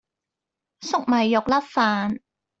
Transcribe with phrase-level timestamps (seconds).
[0.79, 2.17] 粟米肉粒飯